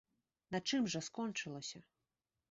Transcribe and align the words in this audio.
На 0.53 0.61
чым 0.69 0.87
жа 0.93 1.01
скончылася? 1.07 1.83